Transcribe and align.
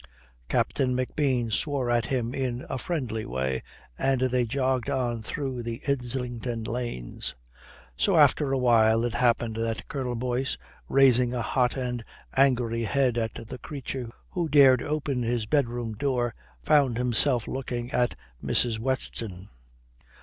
Captain 0.49 0.97
McBean 0.97 1.53
swore 1.53 1.91
at 1.91 2.05
him 2.07 2.33
in 2.33 2.65
a 2.67 2.79
friendly 2.79 3.23
way, 3.23 3.61
and 3.99 4.21
they 4.21 4.47
jogged 4.47 4.89
on 4.89 5.21
through 5.21 5.61
the 5.61 5.79
Islington 5.87 6.63
lanes.... 6.63 7.35
So 7.95 8.17
after 8.17 8.51
a 8.51 8.57
while 8.57 9.03
it 9.05 9.13
happened 9.13 9.57
that 9.57 9.87
Colonel 9.87 10.15
Boyce, 10.15 10.57
raising 10.89 11.35
a 11.35 11.43
hot 11.43 11.77
and 11.77 12.03
angry 12.35 12.81
head 12.85 13.15
at 13.19 13.35
the 13.35 13.59
creature 13.59 14.09
who 14.31 14.49
dared 14.49 14.81
open 14.81 15.21
his 15.21 15.45
bedroom 15.45 15.93
door, 15.93 16.33
found 16.63 16.97
himself 16.97 17.47
looking 17.47 17.91
at 17.91 18.15
Mrs. 18.43 18.79
Weston. 18.79 19.49